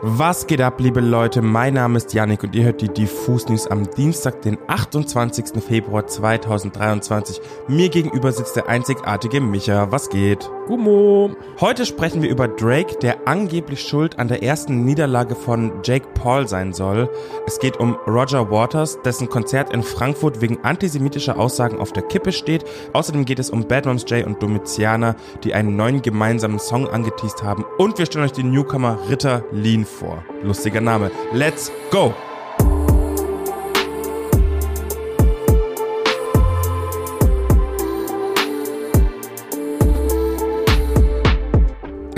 [0.00, 1.42] Was geht ab, liebe Leute?
[1.42, 5.60] Mein Name ist Yannick und ihr hört die Diffus News am Dienstag, den 28.
[5.60, 7.40] Februar 2023.
[7.66, 9.90] Mir gegenüber sitzt der einzigartige Micha.
[9.90, 10.48] Was geht?
[10.68, 11.30] Gummo.
[11.60, 16.46] Heute sprechen wir über Drake, der angeblich schuld an der ersten Niederlage von Jake Paul
[16.46, 17.10] sein soll.
[17.46, 22.32] Es geht um Roger Waters, dessen Konzert in Frankfurt wegen antisemitischer Aussagen auf der Kippe
[22.32, 22.64] steht.
[22.92, 27.42] Außerdem geht es um Bad Moms J und Domitiana, die einen neuen gemeinsamen Song angeteased
[27.42, 27.64] haben.
[27.78, 30.24] Und wir stellen euch den Newcomer Ritter Lean vor.
[30.42, 31.10] Lustiger Name.
[31.32, 32.14] Let's go!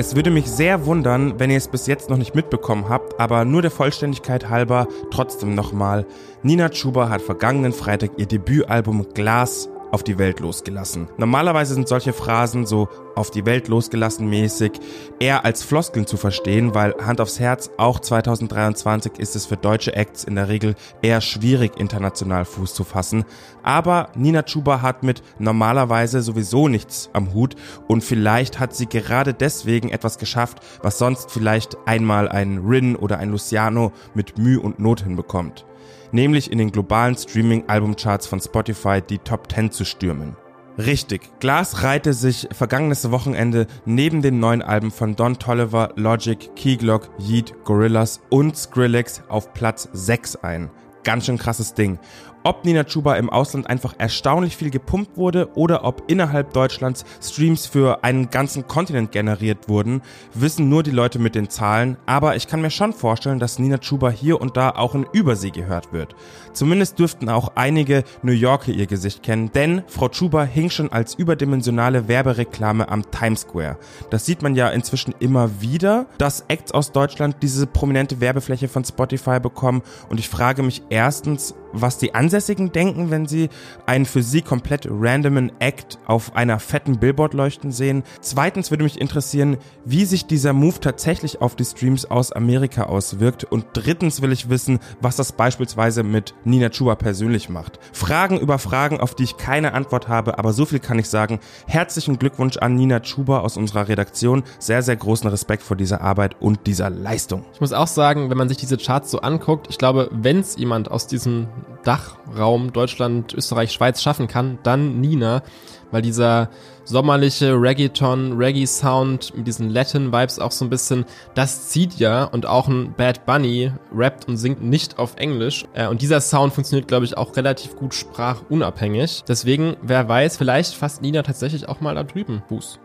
[0.00, 3.44] Es würde mich sehr wundern, wenn ihr es bis jetzt noch nicht mitbekommen habt, aber
[3.44, 6.06] nur der Vollständigkeit halber trotzdem nochmal.
[6.42, 11.08] Nina Chuba hat vergangenen Freitag ihr Debütalbum Glas auf die Welt losgelassen.
[11.16, 14.72] Normalerweise sind solche Phrasen so auf die Welt losgelassen mäßig
[15.18, 19.94] eher als Floskeln zu verstehen, weil Hand aufs Herz, auch 2023 ist es für deutsche
[19.94, 23.24] Acts in der Regel eher schwierig, international Fuß zu fassen.
[23.62, 27.56] Aber Nina Chuba hat mit normalerweise sowieso nichts am Hut
[27.88, 33.18] und vielleicht hat sie gerade deswegen etwas geschafft, was sonst vielleicht einmal ein Rin oder
[33.18, 35.66] ein Luciano mit Mühe und Not hinbekommt
[36.12, 40.36] nämlich in den globalen Streaming-Albumcharts von Spotify die Top 10 zu stürmen.
[40.78, 47.10] Richtig, Glass reihte sich vergangenes Wochenende neben den neuen Alben von Don Tolliver, Logic, Keyglock,
[47.18, 50.70] Yeet, Gorillaz und Skrillex auf Platz 6 ein.
[51.02, 51.98] Ganz schön krasses Ding.
[52.42, 57.66] Ob Nina Chuba im Ausland einfach erstaunlich viel gepumpt wurde oder ob innerhalb Deutschlands Streams
[57.66, 60.00] für einen ganzen Kontinent generiert wurden,
[60.32, 63.76] wissen nur die Leute mit den Zahlen, aber ich kann mir schon vorstellen, dass Nina
[63.76, 66.16] Chuba hier und da auch in Übersee gehört wird.
[66.54, 71.14] Zumindest dürften auch einige New Yorker ihr Gesicht kennen, denn Frau Chuba hing schon als
[71.14, 73.76] überdimensionale Werbereklame am Times Square.
[74.08, 78.82] Das sieht man ja inzwischen immer wieder, dass Acts aus Deutschland diese prominente Werbefläche von
[78.82, 83.48] Spotify bekommen und ich frage mich erstens, was die Ansässigen denken, wenn sie
[83.86, 88.02] einen für sie komplett randomen Act auf einer fetten Billboard leuchten sehen.
[88.20, 93.44] Zweitens würde mich interessieren, wie sich dieser Move tatsächlich auf die Streams aus Amerika auswirkt.
[93.44, 97.78] Und drittens will ich wissen, was das beispielsweise mit Nina Chuba persönlich macht.
[97.92, 101.40] Fragen über Fragen, auf die ich keine Antwort habe, aber so viel kann ich sagen.
[101.66, 104.42] Herzlichen Glückwunsch an Nina Chuba aus unserer Redaktion.
[104.58, 107.44] Sehr, sehr großen Respekt vor dieser Arbeit und dieser Leistung.
[107.52, 110.56] Ich muss auch sagen, wenn man sich diese Charts so anguckt, ich glaube, wenn es
[110.56, 111.48] jemand aus diesem
[111.84, 115.42] Dachraum Deutschland, Österreich, Schweiz schaffen kann, dann Nina,
[115.90, 116.50] weil dieser
[116.84, 121.04] sommerliche Reggaeton, Reggae-Sound mit diesen Latin-Vibes auch so ein bisschen,
[121.34, 125.86] das zieht ja und auch ein Bad Bunny rappt und singt nicht auf Englisch äh,
[125.86, 129.24] und dieser Sound funktioniert, glaube ich, auch relativ gut sprachunabhängig.
[129.26, 132.78] Deswegen, wer weiß, vielleicht fasst Nina tatsächlich auch mal da drüben Buß.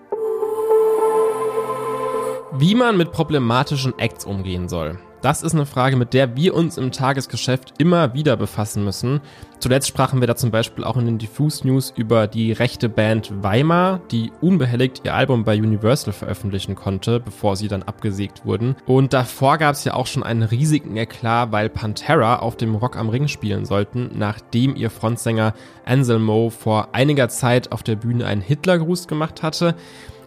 [2.57, 4.97] Wie man mit problematischen Acts umgehen soll.
[5.25, 9.21] Das ist eine Frage, mit der wir uns im Tagesgeschäft immer wieder befassen müssen.
[9.57, 13.31] Zuletzt sprachen wir da zum Beispiel auch in den Diffuse News über die rechte Band
[13.41, 18.75] Weimar, die unbehelligt ihr Album bei Universal veröffentlichen konnte, bevor sie dann abgesägt wurden.
[18.85, 22.95] Und davor gab es ja auch schon einen riesigen Eklat, weil Pantera auf dem Rock
[22.95, 25.55] am Ring spielen sollten, nachdem ihr Frontsänger
[25.87, 29.73] Anselmo vor einiger Zeit auf der Bühne einen Hitlergruß gemacht hatte.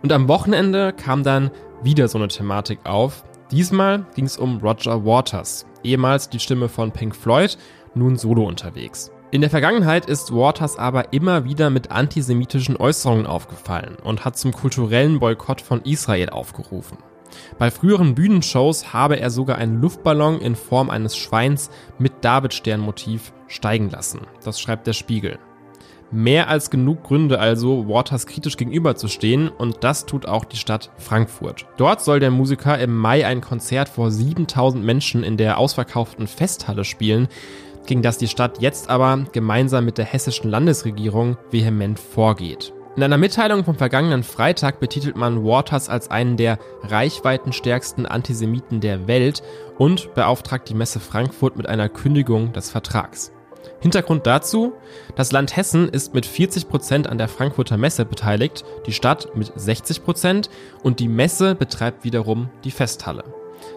[0.02, 1.52] Und am Wochenende kam dann
[1.84, 3.22] wieder so eine Thematik auf.
[3.50, 7.56] Diesmal ging es um Roger Waters, ehemals die Stimme von Pink Floyd,
[7.94, 9.10] nun solo unterwegs.
[9.30, 14.52] In der Vergangenheit ist Waters aber immer wieder mit antisemitischen Äußerungen aufgefallen und hat zum
[14.52, 16.98] kulturellen Boykott von Israel aufgerufen.
[17.58, 23.90] Bei früheren Bühnenshows habe er sogar einen Luftballon in Form eines Schweins mit Davidstern-Motiv steigen
[23.90, 24.20] lassen.
[24.44, 25.38] Das schreibt der Spiegel.
[26.10, 31.66] Mehr als genug Gründe also, Waters kritisch gegenüberzustehen und das tut auch die Stadt Frankfurt.
[31.76, 36.84] Dort soll der Musiker im Mai ein Konzert vor 7000 Menschen in der ausverkauften Festhalle
[36.84, 37.28] spielen,
[37.84, 42.72] gegen das die Stadt jetzt aber gemeinsam mit der hessischen Landesregierung vehement vorgeht.
[42.96, 49.06] In einer Mitteilung vom vergangenen Freitag betitelt man Waters als einen der reichweitenstärksten Antisemiten der
[49.06, 49.42] Welt
[49.76, 53.30] und beauftragt die Messe Frankfurt mit einer Kündigung des Vertrags.
[53.80, 54.72] Hintergrund dazu,
[55.14, 59.52] das Land Hessen ist mit 40 Prozent an der Frankfurter Messe beteiligt, die Stadt mit
[59.54, 60.50] 60 Prozent
[60.82, 63.24] und die Messe betreibt wiederum die Festhalle.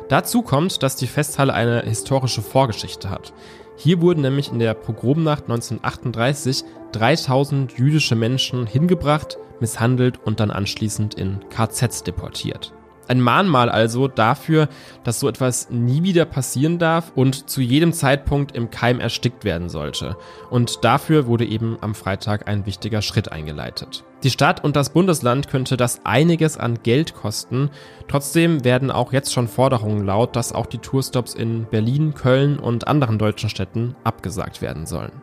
[0.09, 3.33] Dazu kommt, dass die Festhalle eine historische Vorgeschichte hat.
[3.77, 11.15] Hier wurden nämlich in der Pogromnacht 1938 3000 jüdische Menschen hingebracht, misshandelt und dann anschließend
[11.15, 12.73] in KZs deportiert.
[13.07, 14.69] Ein Mahnmal also dafür,
[15.03, 19.69] dass so etwas nie wieder passieren darf und zu jedem Zeitpunkt im Keim erstickt werden
[19.69, 20.15] sollte.
[20.49, 24.03] Und dafür wurde eben am Freitag ein wichtiger Schritt eingeleitet.
[24.23, 27.71] Die Stadt und das Bundesland könnte das einiges an Geld kosten.
[28.07, 32.87] Trotzdem werden auch jetzt schon Forderungen laut, dass auch die Tourstops in Berlin, Köln und
[32.87, 35.20] anderen deutschen Städten abgesagt werden sollen.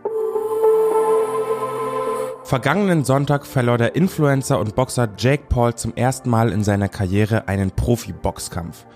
[2.49, 7.47] Vergangenen Sonntag verlor der Influencer und Boxer Jake Paul zum ersten Mal in seiner Karriere
[7.47, 8.87] einen Profi-Boxkampf.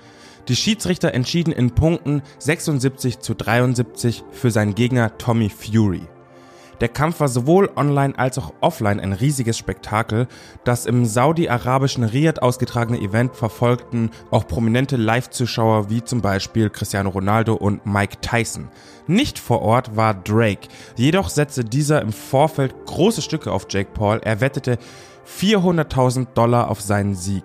[0.48, 6.00] Die Schiedsrichter entschieden in Punkten 76 zu 73 für seinen Gegner Tommy Fury.
[6.82, 10.26] Der Kampf war sowohl online als auch offline ein riesiges Spektakel.
[10.64, 17.54] Das im saudi-arabischen Riyadh ausgetragene Event verfolgten auch prominente Live-Zuschauer wie zum Beispiel Cristiano Ronaldo
[17.54, 18.66] und Mike Tyson.
[19.06, 24.20] Nicht vor Ort war Drake, jedoch setzte dieser im Vorfeld große Stücke auf Jake Paul.
[24.24, 24.76] Er wettete
[25.38, 27.44] 400.000 Dollar auf seinen Sieg.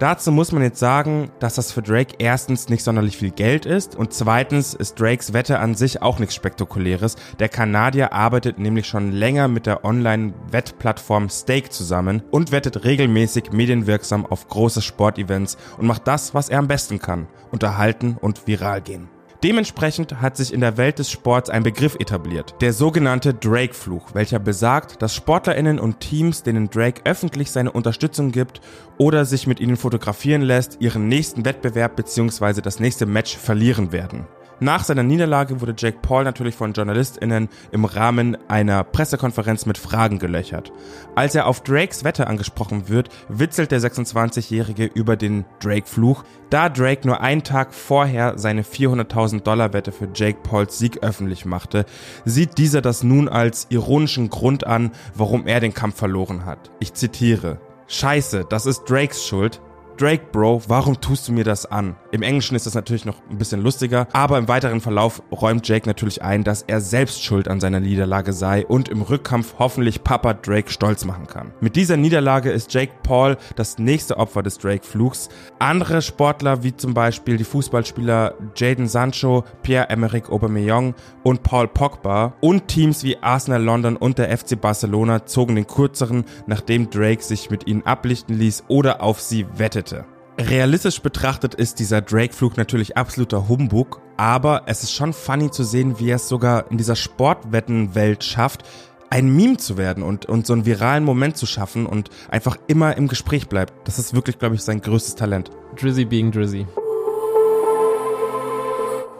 [0.00, 3.94] Dazu muss man jetzt sagen, dass das für Drake erstens nicht sonderlich viel Geld ist
[3.94, 7.16] und zweitens ist Drakes Wette an sich auch nichts Spektakuläres.
[7.38, 14.24] Der Kanadier arbeitet nämlich schon länger mit der Online-Wettplattform Stake zusammen und wettet regelmäßig medienwirksam
[14.24, 19.19] auf große Sportevents und macht das, was er am besten kann, unterhalten und viral gehen.
[19.42, 24.38] Dementsprechend hat sich in der Welt des Sports ein Begriff etabliert, der sogenannte Drake-Fluch, welcher
[24.38, 28.60] besagt, dass Sportlerinnen und Teams, denen Drake öffentlich seine Unterstützung gibt
[28.98, 32.60] oder sich mit ihnen fotografieren lässt, ihren nächsten Wettbewerb bzw.
[32.60, 34.26] das nächste Match verlieren werden.
[34.62, 40.18] Nach seiner Niederlage wurde Jake Paul natürlich von JournalistInnen im Rahmen einer Pressekonferenz mit Fragen
[40.18, 40.70] gelöchert.
[41.14, 47.06] Als er auf Drakes Wette angesprochen wird, witzelt der 26-Jährige über den Drake-Fluch, da Drake
[47.06, 51.86] nur einen Tag vorher seine 400.000 Dollar Wette für Jake Pauls Sieg öffentlich machte,
[52.26, 56.70] sieht dieser das nun als ironischen Grund an, warum er den Kampf verloren hat.
[56.80, 57.60] Ich zitiere.
[57.86, 59.62] Scheiße, das ist Drakes Schuld.
[60.00, 61.94] Drake, Bro, warum tust du mir das an?
[62.12, 65.88] Im Englischen ist das natürlich noch ein bisschen lustiger, aber im weiteren Verlauf räumt Jake
[65.88, 70.34] natürlich ein, dass er selbst schuld an seiner Niederlage sei und im Rückkampf hoffentlich Papa
[70.34, 71.52] Drake stolz machen kann.
[71.60, 75.28] Mit dieser Niederlage ist Jake Paul das nächste Opfer des Drake-Fluchs.
[75.60, 82.66] Andere Sportler wie zum Beispiel die Fußballspieler Jaden Sancho, Pierre-Emerick Aubameyang und Paul Pogba und
[82.66, 87.68] Teams wie Arsenal London und der FC Barcelona zogen den kürzeren, nachdem Drake sich mit
[87.68, 90.06] ihnen ablichten ließ oder auf sie wettete.
[90.48, 96.00] Realistisch betrachtet ist dieser Drake-Flug natürlich absoluter Humbug, aber es ist schon funny zu sehen,
[96.00, 98.62] wie er es sogar in dieser Sportwettenwelt schafft,
[99.10, 102.96] ein Meme zu werden und, und so einen viralen Moment zu schaffen und einfach immer
[102.96, 103.86] im Gespräch bleibt.
[103.86, 105.50] Das ist wirklich, glaube ich, sein größtes Talent.
[105.78, 106.66] Drizzy being Drizzy.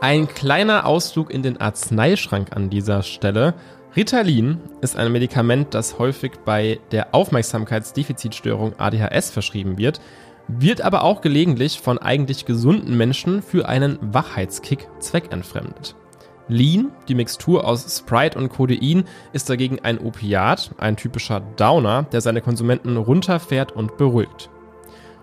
[0.01, 3.53] Ein kleiner Ausflug in den Arzneischrank an dieser Stelle.
[3.95, 10.01] Ritalin ist ein Medikament, das häufig bei der Aufmerksamkeitsdefizitstörung ADHS verschrieben wird
[10.59, 15.95] wird aber auch gelegentlich von eigentlich gesunden Menschen für einen Wachheitskick zweckentfremdet.
[16.49, 22.21] Lean, die Mixtur aus Sprite und Codein, ist dagegen ein Opiat, ein typischer Downer, der
[22.21, 24.51] seine Konsumenten runterfährt und beruhigt.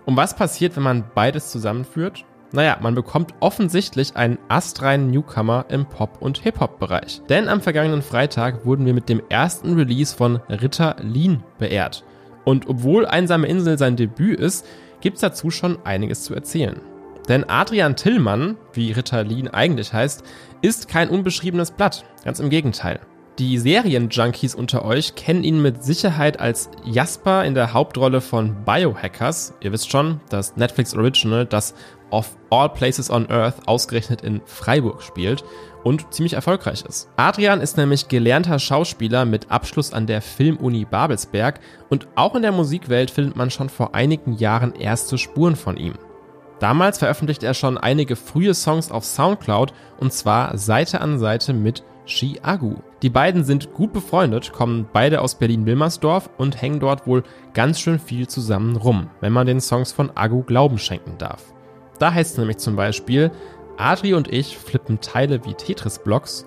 [0.06, 2.24] Und was passiert, wenn man beides zusammenführt?
[2.50, 7.20] Naja, man bekommt offensichtlich einen astreinen Newcomer im Pop- und Hip-Hop-Bereich.
[7.28, 12.04] Denn am vergangenen Freitag wurden wir mit dem ersten Release von Ritter Lean beehrt.
[12.44, 14.66] Und obwohl Einsame Insel sein Debüt ist,
[15.00, 16.80] gibt's dazu schon einiges zu erzählen.
[17.28, 20.22] Denn Adrian Tillmann, wie Ritalin eigentlich heißt,
[20.62, 22.04] ist kein unbeschriebenes Blatt.
[22.24, 23.00] Ganz im Gegenteil.
[23.38, 29.54] Die Serienjunkies unter euch kennen ihn mit Sicherheit als Jasper in der Hauptrolle von Biohackers.
[29.60, 31.74] Ihr wisst schon, das Netflix Original, das
[32.10, 35.44] of all places on earth ausgerechnet in Freiburg spielt
[35.84, 37.10] und ziemlich erfolgreich ist.
[37.16, 42.52] Adrian ist nämlich gelernter Schauspieler mit Abschluss an der Filmuni Babelsberg und auch in der
[42.52, 45.94] Musikwelt findet man schon vor einigen Jahren erste Spuren von ihm.
[46.60, 51.84] Damals veröffentlichte er schon einige frühe Songs auf Soundcloud und zwar Seite an Seite mit
[52.04, 52.76] Shi Agu.
[53.02, 57.22] Die beiden sind gut befreundet, kommen beide aus Berlin-Wilmersdorf und hängen dort wohl
[57.52, 61.52] ganz schön viel zusammen rum, wenn man den Songs von Agu Glauben schenken darf.
[61.98, 63.30] Da heißt es nämlich zum Beispiel,
[63.78, 66.46] Adri und ich flippen Teile wie Tetris-Blocks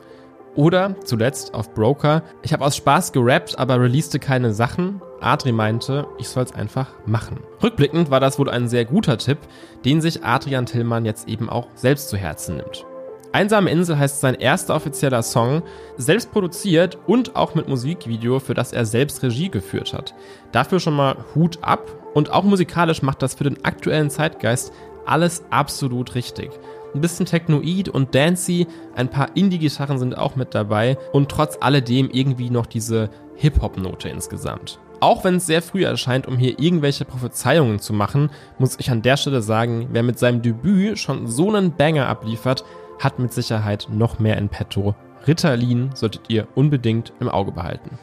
[0.56, 5.02] oder zuletzt auf Broker, ich habe aus Spaß gerappt, aber releaste keine Sachen.
[5.22, 7.40] Adri meinte, ich soll's einfach machen.
[7.64, 9.38] Rückblickend war das wohl ein sehr guter Tipp,
[9.86, 12.86] den sich Adrian Tillmann jetzt eben auch selbst zu Herzen nimmt.
[13.34, 15.64] Einsame Insel heißt sein erster offizieller Song,
[15.96, 20.14] selbst produziert und auch mit Musikvideo, für das er selbst Regie geführt hat.
[20.52, 24.74] Dafür schon mal Hut ab und auch musikalisch macht das für den aktuellen Zeitgeist
[25.06, 26.52] alles absolut richtig.
[26.94, 32.10] Ein bisschen Technoid und Dancy, ein paar Indie-Gitarren sind auch mit dabei und trotz alledem
[32.12, 34.80] irgendwie noch diese Hip-Hop-Note insgesamt.
[35.00, 38.30] Auch wenn es sehr früh erscheint, um hier irgendwelche Prophezeiungen zu machen,
[38.60, 42.66] muss ich an der Stelle sagen, wer mit seinem Debüt schon so einen Banger abliefert,
[43.00, 44.94] hat mit Sicherheit noch mehr in petto.
[45.26, 47.98] Ritalin solltet ihr unbedingt im Auge behalten.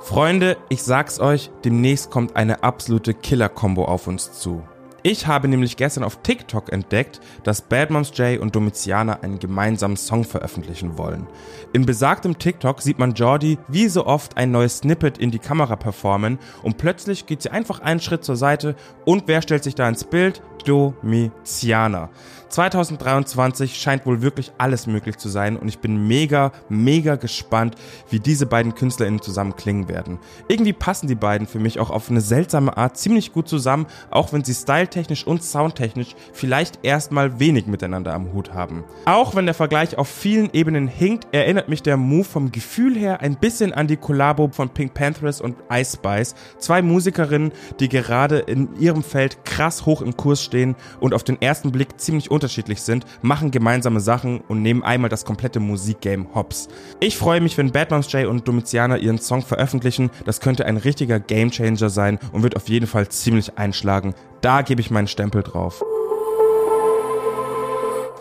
[0.00, 4.62] Freunde, ich sag's euch, demnächst kommt eine absolute Killer-Kombo auf uns zu.
[5.06, 9.98] Ich habe nämlich gestern auf TikTok entdeckt, dass Bad Moms J und Domitiana einen gemeinsamen
[9.98, 11.26] Song veröffentlichen wollen.
[11.74, 15.76] In besagtem TikTok sieht man Jordi wie so oft ein neues Snippet in die Kamera
[15.76, 19.86] performen und plötzlich geht sie einfach einen Schritt zur Seite und wer stellt sich da
[19.86, 20.40] ins Bild?
[20.64, 22.10] Domitiana.
[22.54, 27.74] 2023 scheint wohl wirklich alles möglich zu sein und ich bin mega, mega gespannt,
[28.10, 30.20] wie diese beiden KünstlerInnen zusammen klingen werden.
[30.46, 34.32] Irgendwie passen die beiden für mich auch auf eine seltsame Art ziemlich gut zusammen, auch
[34.32, 38.84] wenn sie styletechnisch und soundtechnisch vielleicht erstmal wenig miteinander am Hut haben.
[39.04, 43.20] Auch wenn der Vergleich auf vielen Ebenen hinkt, erinnert mich der Move vom Gefühl her
[43.20, 48.38] ein bisschen an die Kollabo von Pink Panthers und Ice Spice, zwei Musikerinnen, die gerade
[48.38, 50.53] in ihrem Feld krass hoch im Kurs stehen
[51.00, 55.24] und auf den ersten Blick ziemlich unterschiedlich sind, machen gemeinsame Sachen und nehmen einmal das
[55.24, 56.68] komplette Musikgame hops.
[57.00, 60.10] Ich freue mich, wenn Batman's J und Domitiana ihren Song veröffentlichen.
[60.24, 64.14] Das könnte ein richtiger Gamechanger sein und wird auf jeden Fall ziemlich einschlagen.
[64.40, 65.82] Da gebe ich meinen Stempel drauf.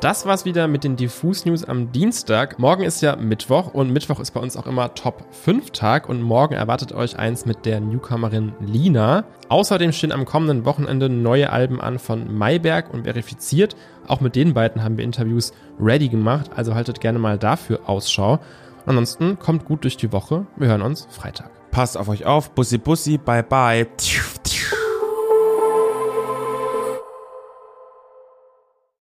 [0.04, 2.60] Das war's wieder mit den Diffus News am Dienstag.
[2.60, 6.22] Morgen ist ja Mittwoch und Mittwoch ist bei uns auch immer Top 5 Tag und
[6.22, 9.24] morgen erwartet euch eins mit der Newcomerin Lina.
[9.48, 13.78] Außerdem stehen am kommenden Wochenende neue Alben an von Mayberg und Verifiziert.
[14.06, 18.40] Auch mit den beiden haben wir Interviews ready gemacht, also haltet gerne mal dafür Ausschau.
[18.86, 20.46] Ansonsten kommt gut durch die Woche.
[20.58, 21.50] Wir hören uns Freitag.
[21.72, 22.52] Passt auf euch auf.
[22.52, 23.18] Bussi Bussi.
[23.18, 23.88] Bye bye.